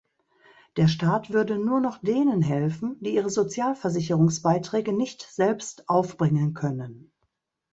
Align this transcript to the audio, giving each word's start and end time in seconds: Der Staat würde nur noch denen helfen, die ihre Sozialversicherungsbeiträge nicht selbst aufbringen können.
Der 0.77 0.87
Staat 0.87 1.29
würde 1.29 1.59
nur 1.59 1.79
noch 1.79 1.99
denen 1.99 2.41
helfen, 2.41 2.97
die 3.01 3.13
ihre 3.13 3.29
Sozialversicherungsbeiträge 3.29 4.93
nicht 4.93 5.21
selbst 5.21 5.87
aufbringen 5.89 6.55
können. 6.55 7.11